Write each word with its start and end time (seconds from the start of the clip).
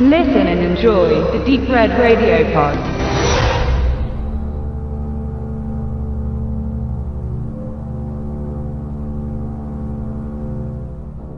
Listen 0.00 0.46
and 0.46 0.60
enjoy 0.60 1.08
the 1.32 1.44
Deep 1.44 1.68
Red 1.68 1.90
Radio 1.98 2.44
Pod. 2.52 2.78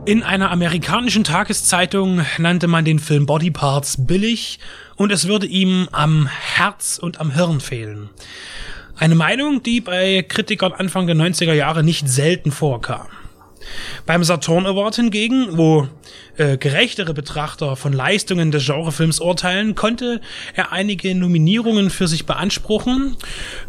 In 0.04 0.22
einer 0.22 0.50
amerikanischen 0.50 1.24
Tageszeitung 1.24 2.20
nannte 2.36 2.66
man 2.66 2.84
den 2.84 2.98
Film 2.98 3.24
Body 3.24 3.50
Parts 3.50 4.06
billig 4.06 4.58
und 4.96 5.10
es 5.10 5.26
würde 5.26 5.46
ihm 5.46 5.88
am 5.92 6.26
Herz 6.26 6.98
und 6.98 7.18
am 7.18 7.30
Hirn 7.30 7.60
fehlen. 7.60 8.10
Eine 8.94 9.14
Meinung, 9.14 9.62
die 9.62 9.80
bei 9.80 10.22
Kritikern 10.28 10.72
Anfang 10.72 11.06
der 11.06 11.16
90er 11.16 11.54
Jahre 11.54 11.82
nicht 11.82 12.10
selten 12.10 12.52
vorkam. 12.52 13.06
Beim 14.06 14.24
Saturn 14.24 14.66
Award 14.66 14.96
hingegen, 14.96 15.56
wo 15.56 15.88
äh, 16.36 16.56
gerechtere 16.56 17.14
Betrachter 17.14 17.76
von 17.76 17.92
Leistungen 17.92 18.50
des 18.50 18.66
Genrefilms 18.66 19.20
urteilen, 19.20 19.74
konnte 19.74 20.20
er 20.54 20.72
einige 20.72 21.14
Nominierungen 21.14 21.90
für 21.90 22.08
sich 22.08 22.26
beanspruchen, 22.26 23.16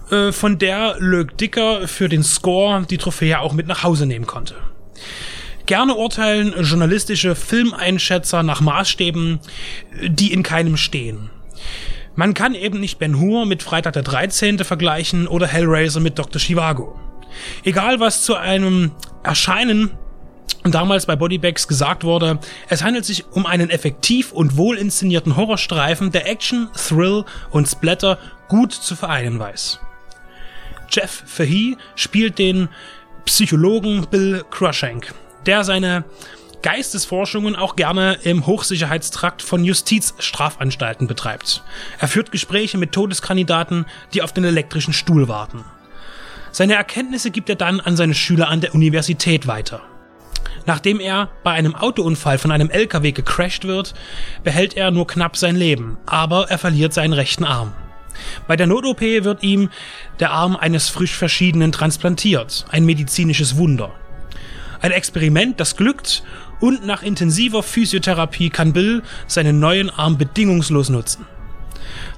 äh, 0.10 0.32
von 0.32 0.58
der 0.58 0.96
Luke 1.00 1.36
Dicker 1.36 1.88
für 1.88 2.10
den 2.10 2.24
Score 2.24 2.86
die 2.90 2.98
Trophäe 2.98 3.40
auch 3.40 3.54
mit 3.54 3.68
nach 3.68 3.84
Hause 3.84 4.06
nehmen 4.06 4.28
konnte. 4.28 4.56
Gerne 5.66 5.96
urteilen 5.96 6.54
journalistische 6.64 7.36
Filmeinschätzer 7.36 8.44
nach 8.44 8.62
Maßstäben, 8.62 9.40
die 10.08 10.34
in 10.34 10.44
keinem 10.44 10.76
stehen. 10.76 11.30
Man 12.16 12.34
kann 12.34 12.56
eben 12.56 12.80
nicht 12.80 13.00
Ben 13.00 13.20
Hur 13.20 13.46
mit 13.46 13.64
Freitag 13.64 13.94
der 13.94 14.04
13. 14.04 14.60
vergleichen 14.60 15.28
oder 15.28 15.48
Hellraiser 15.48 16.02
mit 16.02 16.20
Dr. 16.20 16.42
Chivago. 16.42 17.00
Egal 17.64 18.00
was 18.00 18.24
zu 18.24 18.36
einem 18.36 18.92
Erscheinen 19.24 19.92
damals 20.64 21.06
bei 21.06 21.16
Bodybags 21.16 21.68
gesagt 21.68 22.04
wurde, 22.04 22.40
es 22.70 22.84
handelt 22.84 23.06
sich 23.06 23.26
um 23.32 23.46
einen 23.46 23.70
effektiv 23.70 24.32
und 24.32 24.58
wohl 24.58 24.78
inszenierten 24.78 25.36
Horrorstreifen, 25.36 26.12
der 26.12 26.30
Action, 26.30 26.70
Thrill 26.76 27.26
und 27.50 27.68
Splatter 27.68 28.20
gut 28.48 28.74
zu 28.74 28.96
vereinen 28.96 29.40
weiß. 29.40 29.80
Jeff 30.90 31.24
Fahey 31.26 31.78
spielt 31.96 32.38
den 32.38 32.70
Psychologen 33.26 34.06
Bill 34.10 34.44
Crushank, 34.50 35.14
der 35.46 35.64
seine 35.64 36.04
Geistesforschungen 36.62 37.56
auch 37.56 37.76
gerne 37.76 38.20
im 38.24 38.46
Hochsicherheitstrakt 38.46 39.42
von 39.42 39.64
Justizstrafanstalten 39.64 41.08
betreibt. 41.08 41.64
Er 42.00 42.08
führt 42.08 42.32
Gespräche 42.32 42.78
mit 42.78 42.92
Todeskandidaten, 42.92 43.86
die 44.14 44.22
auf 44.22 44.34
den 44.34 44.44
elektrischen 44.44 44.94
Stuhl 44.94 45.28
warten. 45.28 45.64
Seine 46.52 46.76
Erkenntnisse 46.76 47.32
gibt 47.32 47.50
er 47.50 47.56
dann 47.56 47.80
an 47.80 47.96
seine 47.96 48.14
Schüler 48.14 48.50
an 48.50 48.62
der 48.62 48.76
Universität 48.76 49.48
weiter. 49.48 49.82
Nachdem 50.66 51.00
er 51.00 51.30
bei 51.44 51.52
einem 51.52 51.76
Autounfall 51.76 52.38
von 52.38 52.52
einem 52.52 52.70
LKW 52.70 53.14
gecrashed 53.14 53.66
wird, 53.66 53.94
behält 54.44 54.76
er 54.76 54.92
nur 54.92 55.08
knapp 55.08 55.38
sein 55.38 55.56
Leben, 55.56 55.98
aber 56.06 56.50
er 56.50 56.58
verliert 56.58 56.94
seinen 56.94 57.14
rechten 57.14 57.46
Arm. 57.46 57.74
Bei 58.48 58.56
der 58.56 58.68
Not-OP 58.68 59.02
wird 59.02 59.42
ihm 59.42 59.70
der 60.20 60.32
Arm 60.32 60.56
eines 60.56 60.90
frisch 60.90 61.16
Verschiedenen 61.16 61.72
transplantiert, 61.72 62.66
ein 62.70 62.86
medizinisches 62.86 63.58
Wunder. 63.58 63.92
Ein 64.82 64.92
Experiment, 64.92 65.60
das 65.60 65.78
glückt 65.78 66.24
und 66.60 66.86
nach 66.86 67.02
intensiver 67.02 67.64
Physiotherapie 67.64 68.50
kann 68.50 68.74
Bill 68.74 69.04
seinen 69.28 69.60
neuen 69.60 69.90
Arm 69.90 70.18
bedingungslos 70.18 70.90
nutzen. 70.90 71.26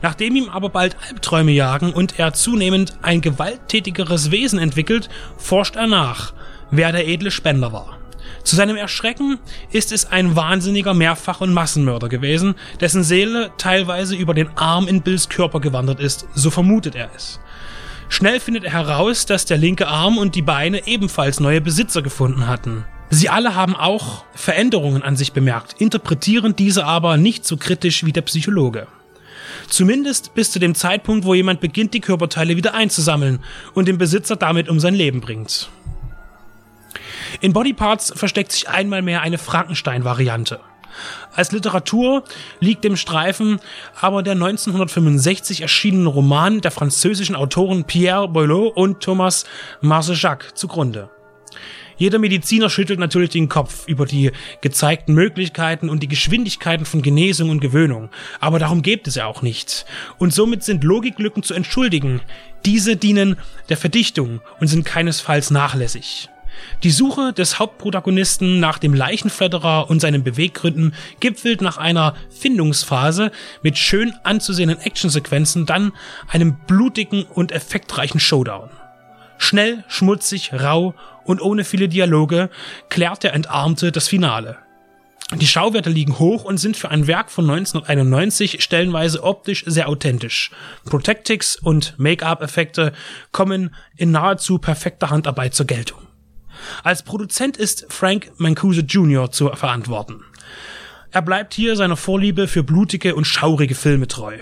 Nachdem 0.04 0.36
ihm 0.36 0.50
aber 0.50 0.68
bald 0.68 0.98
Albträume 1.10 1.54
jagen 1.54 1.94
und 1.94 2.20
er 2.20 2.34
zunehmend 2.34 2.98
ein 3.02 3.22
gewalttätigeres 3.22 4.32
Wesen 4.32 4.60
entwickelt, 4.60 5.10
forscht 5.38 5.78
er 5.78 5.88
nach, 5.88 6.34
wer 6.72 6.92
der 6.92 7.08
edle 7.08 7.32
Spender 7.32 7.72
war. 7.72 7.98
Zu 8.44 8.58
seinem 8.58 8.76
Erschrecken 8.76 9.40
ist 9.72 9.94
es 9.94 10.06
ein 10.06 10.36
wahnsinniger 10.36 10.94
Mehrfach- 10.94 11.40
und 11.40 11.54
Massenmörder 11.54 12.10
gewesen, 12.10 12.56
dessen 12.82 13.04
Seele 13.04 13.52
teilweise 13.58 14.18
über 14.18 14.34
den 14.34 14.50
Arm 14.58 14.90
in 14.90 15.02
Bills 15.02 15.30
Körper 15.30 15.62
gewandert 15.62 16.02
ist, 16.02 16.28
so 16.34 16.50
vermutet 16.50 16.96
er 16.96 17.10
es. 17.16 17.40
Schnell 18.10 18.42
findet 18.42 18.66
er 18.66 18.74
heraus, 18.74 19.26
dass 19.26 19.46
der 19.46 19.58
linke 19.58 19.88
Arm 19.88 20.18
und 20.18 20.36
die 20.36 20.42
Beine 20.42 20.86
ebenfalls 20.86 21.40
neue 21.40 21.62
Besitzer 21.62 22.02
gefunden 22.02 22.48
hatten. 22.48 22.84
Sie 23.10 23.30
alle 23.30 23.56
haben 23.56 23.76
auch 23.76 24.26
Veränderungen 24.36 25.02
an 25.02 25.16
sich 25.16 25.32
bemerkt, 25.32 25.80
interpretieren 25.80 26.58
diese 26.58 26.86
aber 26.86 27.16
nicht 27.16 27.46
so 27.46 27.56
kritisch 27.56 28.04
wie 28.04 28.12
der 28.12 28.24
Psychologe. 28.24 28.88
Zumindest 29.68 30.34
bis 30.34 30.52
zu 30.52 30.60
dem 30.60 30.76
Zeitpunkt, 30.76 31.26
wo 31.26 31.34
jemand 31.34 31.62
beginnt, 31.62 31.94
die 31.94 32.02
Körperteile 32.02 32.58
wieder 32.58 32.74
einzusammeln 32.74 33.40
und 33.74 33.88
den 33.88 33.98
Besitzer 33.98 34.36
damit 34.36 34.70
um 34.70 34.80
sein 34.80 34.96
Leben 34.96 35.22
bringt. 35.22 35.70
In 37.42 37.54
Body 37.54 37.74
Parts 37.74 38.14
versteckt 38.16 38.52
sich 38.52 38.70
einmal 38.70 39.02
mehr 39.02 39.22
eine 39.22 39.38
Frankenstein-Variante. 39.38 40.60
Als 41.36 41.52
Literatur 41.52 42.24
liegt 42.60 42.84
dem 42.84 42.96
Streifen 42.96 43.60
aber 44.00 44.22
der 44.22 44.34
1965 44.34 45.62
erschienene 45.62 46.10
Roman 46.10 46.62
der 46.62 46.72
französischen 46.72 47.36
Autoren 47.36 47.86
Pierre 47.86 48.28
Boileau 48.28 48.68
und 48.68 49.02
Thomas 49.02 49.46
Marcejac 49.82 50.56
zugrunde. 50.56 51.10
Jeder 51.98 52.20
Mediziner 52.20 52.70
schüttelt 52.70 53.00
natürlich 53.00 53.32
den 53.32 53.50
Kopf 53.50 53.88
über 53.88 54.06
die 54.06 54.32
gezeigten 54.62 55.14
Möglichkeiten 55.14 55.90
und 55.90 56.02
die 56.02 56.08
Geschwindigkeiten 56.08 56.86
von 56.86 57.02
Genesung 57.02 57.50
und 57.50 57.60
Gewöhnung. 57.60 58.10
Aber 58.40 58.60
darum 58.60 58.82
geht 58.82 59.08
es 59.08 59.16
ja 59.16 59.26
auch 59.26 59.42
nicht. 59.42 59.86
Und 60.18 60.34
somit 60.34 60.64
sind 60.64 60.84
Logiklücken 60.84 61.44
zu 61.44 61.54
entschuldigen. 61.54 62.22
Diese 62.66 62.96
dienen 62.96 63.38
der 63.70 63.78
Verdichtung 63.78 64.42
und 64.60 64.68
sind 64.68 64.86
keinesfalls 64.86 65.52
nachlässig. 65.52 66.30
Die 66.84 66.92
Suche 66.92 67.34
des 67.34 67.60
Hauptprotagonisten 67.60 68.60
nach 68.60 68.78
dem 68.78 68.94
Leichenfledderer 68.94 69.90
und 69.90 70.00
seinen 70.00 70.24
Beweggründen 70.24 70.94
gipfelt 71.20 71.62
nach 71.62 71.78
einer 71.78 72.16
Findungsphase 72.30 73.32
mit 73.62 73.78
schön 73.78 74.14
anzusehenden 74.24 74.80
Actionsequenzen 74.80 75.66
dann 75.66 75.94
einem 76.28 76.56
blutigen 76.68 77.24
und 77.24 77.52
effektreichen 77.52 78.20
Showdown. 78.20 78.70
Schnell, 79.44 79.84
schmutzig, 79.90 80.54
rau 80.54 80.96
und 81.26 81.42
ohne 81.42 81.66
viele 81.66 81.90
Dialoge 81.90 82.50
klärt 82.88 83.24
der 83.24 83.34
Entarmte 83.34 83.92
das 83.92 84.08
Finale. 84.08 84.56
Die 85.36 85.48
Schauwerte 85.48 85.90
liegen 85.90 86.18
hoch 86.18 86.46
und 86.46 86.60
sind 86.60 86.78
für 86.78 86.90
ein 86.90 87.08
Werk 87.08 87.30
von 87.30 87.50
1991 87.50 88.64
stellenweise 88.64 89.22
optisch 89.22 89.66
sehr 89.68 89.90
authentisch. 89.90 90.52
Protectics 90.86 91.58
und 91.58 92.00
Make-up-Effekte 92.00 92.94
kommen 93.34 93.76
in 93.98 94.12
nahezu 94.12 94.60
perfekter 94.60 95.10
Handarbeit 95.10 95.54
zur 95.54 95.66
Geltung. 95.66 96.00
Als 96.82 97.04
Produzent 97.04 97.58
ist 97.58 97.86
Frank 97.90 98.32
Mancuso 98.38 98.80
Jr. 98.80 99.30
zu 99.30 99.50
verantworten. 99.50 100.24
Er 101.12 101.22
bleibt 101.22 101.54
hier 101.54 101.76
seiner 101.76 101.98
Vorliebe 101.98 102.48
für 102.48 102.64
blutige 102.64 103.14
und 103.14 103.26
schaurige 103.26 103.76
Filme 103.76 104.08
treu. 104.08 104.38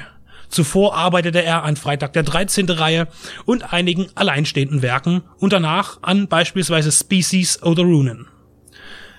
Zuvor 0.51 0.95
arbeitete 0.95 1.41
er 1.41 1.63
an 1.63 1.77
Freitag 1.77 2.13
der 2.13 2.23
13. 2.23 2.69
Reihe 2.69 3.07
und 3.45 3.73
einigen 3.73 4.07
alleinstehenden 4.15 4.81
Werken 4.81 5.23
und 5.39 5.53
danach 5.53 5.99
an 6.01 6.27
beispielsweise 6.27 6.91
Species 6.91 7.63
oder 7.63 7.83
Runen. 7.83 8.27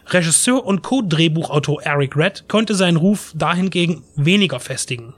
Regisseur 0.07 0.65
und 0.65 0.83
Co-Drehbuchautor 0.83 1.83
Eric 1.83 2.17
Red 2.17 2.49
konnte 2.49 2.75
seinen 2.75 2.97
Ruf 2.97 3.33
dahingegen 3.35 4.05
weniger 4.15 4.61
festigen. 4.61 5.15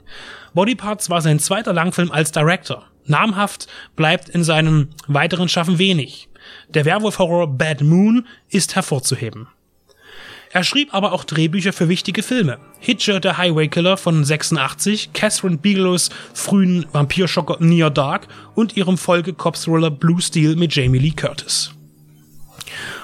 Body 0.53 0.75
Parts 0.75 1.09
war 1.09 1.21
sein 1.21 1.39
zweiter 1.39 1.73
Langfilm 1.73 2.11
als 2.11 2.31
Director. 2.31 2.85
Namhaft 3.05 3.67
bleibt 3.97 4.29
in 4.29 4.43
seinem 4.43 4.89
weiteren 5.07 5.49
Schaffen 5.49 5.79
wenig. 5.79 6.29
Der 6.69 6.85
Werwolf-Horror 6.85 7.47
Bad 7.47 7.81
Moon 7.81 8.25
ist 8.49 8.75
hervorzuheben. 8.75 9.47
Er 10.55 10.63
schrieb 10.63 10.93
aber 10.93 11.11
auch 11.11 11.25
Drehbücher 11.25 11.73
für 11.73 11.89
wichtige 11.89 12.23
Filme. 12.23 12.59
Hitcher, 12.79 13.19
der 13.19 13.37
Highway 13.37 13.67
Killer 13.67 13.97
von 13.97 14.23
86, 14.23 15.11
Catherine 15.11 15.57
Bigelows 15.57 16.11
frühen 16.33 16.85
Vampirschocker 16.93 17.57
Near 17.59 17.89
Dark 17.89 18.29
und 18.53 18.77
ihrem 18.77 18.97
Folge 18.97 19.33
Cop-Thriller 19.33 19.91
Blue 19.91 20.21
Steel 20.21 20.55
mit 20.55 20.73
Jamie 20.73 20.99
Lee 20.99 21.11
Curtis. 21.11 21.71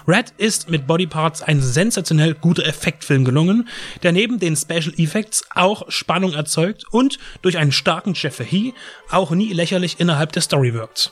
Red 0.07 0.33
ist 0.37 0.69
mit 0.69 0.87
Body 0.87 1.07
Parts 1.07 1.41
ein 1.41 1.61
sensationell 1.61 2.35
guter 2.35 2.65
Effektfilm 2.65 3.25
gelungen, 3.25 3.67
der 4.01 4.13
neben 4.13 4.39
den 4.39 4.55
Special 4.55 4.93
Effects 4.95 5.43
auch 5.53 5.91
Spannung 5.91 6.31
erzeugt 6.31 6.85
und 6.91 7.19
durch 7.41 7.57
einen 7.57 7.73
starken 7.73 8.13
Jeff 8.13 8.37
Fahey 8.37 8.73
auch 9.09 9.31
nie 9.31 9.51
lächerlich 9.51 9.99
innerhalb 9.99 10.31
der 10.31 10.41
Story 10.41 10.73
wirkt. 10.73 11.11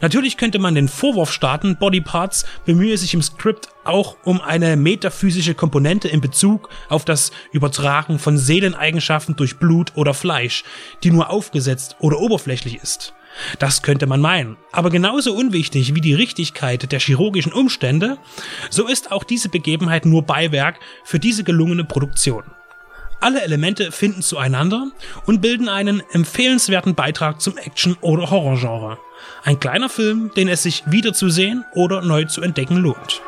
Natürlich 0.00 0.36
könnte 0.36 0.58
man 0.58 0.74
den 0.74 0.88
Vorwurf 0.88 1.32
starten, 1.32 1.76
Body 1.76 2.00
Parts 2.00 2.46
bemühe 2.64 2.96
sich 2.96 3.14
im 3.14 3.22
Skript 3.22 3.68
auch 3.84 4.16
um 4.24 4.40
eine 4.40 4.76
metaphysische 4.76 5.54
Komponente 5.54 6.08
in 6.08 6.20
Bezug 6.20 6.68
auf 6.88 7.04
das 7.04 7.32
Übertragen 7.52 8.18
von 8.18 8.38
Seeleneigenschaften 8.38 9.36
durch 9.36 9.58
Blut 9.58 9.92
oder 9.94 10.14
Fleisch, 10.14 10.64
die 11.02 11.10
nur 11.10 11.30
aufgesetzt 11.30 11.96
oder 11.98 12.20
oberflächlich 12.20 12.76
ist. 12.76 13.14
Das 13.58 13.82
könnte 13.82 14.06
man 14.06 14.20
meinen. 14.20 14.56
Aber 14.72 14.90
genauso 14.90 15.34
unwichtig 15.34 15.94
wie 15.94 16.00
die 16.00 16.14
Richtigkeit 16.14 16.90
der 16.90 17.00
chirurgischen 17.00 17.52
Umstände, 17.52 18.18
so 18.70 18.86
ist 18.86 19.12
auch 19.12 19.24
diese 19.24 19.48
Begebenheit 19.48 20.06
nur 20.06 20.22
Beiwerk 20.22 20.80
für 21.04 21.18
diese 21.18 21.44
gelungene 21.44 21.84
Produktion. 21.84 22.44
Alle 23.20 23.42
Elemente 23.42 23.90
finden 23.90 24.22
zueinander 24.22 24.90
und 25.26 25.40
bilden 25.40 25.68
einen 25.68 26.02
empfehlenswerten 26.12 26.94
Beitrag 26.94 27.40
zum 27.40 27.56
Action- 27.58 27.98
oder 28.00 28.30
Horrorgenre. 28.30 28.98
Ein 29.42 29.58
kleiner 29.58 29.88
Film, 29.88 30.30
den 30.36 30.48
es 30.48 30.62
sich 30.62 30.84
wiederzusehen 30.86 31.64
oder 31.74 32.02
neu 32.02 32.26
zu 32.26 32.42
entdecken 32.42 32.76
lohnt. 32.76 33.20